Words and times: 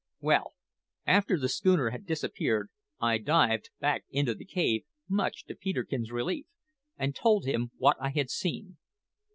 "Well, 0.19 0.53
after 1.05 1.37
the 1.37 1.47
schooner 1.47 1.91
had 1.91 2.07
disappeared, 2.07 2.71
I 2.99 3.19
dived 3.19 3.69
back 3.79 4.05
into 4.09 4.33
the 4.33 4.45
cave, 4.45 4.83
much 5.07 5.45
to 5.45 5.53
Peterkin's 5.55 6.11
relief, 6.11 6.47
and 6.97 7.13
told 7.15 7.45
him 7.45 7.69
what 7.77 7.97
I 8.01 8.09
had 8.09 8.31
seen. 8.31 8.77